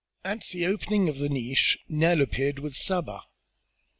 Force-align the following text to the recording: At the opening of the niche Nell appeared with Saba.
At 0.25 0.45
the 0.45 0.65
opening 0.65 1.09
of 1.09 1.19
the 1.19 1.29
niche 1.29 1.77
Nell 1.87 2.21
appeared 2.21 2.57
with 2.57 2.75
Saba. 2.75 3.21